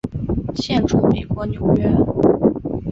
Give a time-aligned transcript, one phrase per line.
[0.55, 1.87] 现住美国纽约。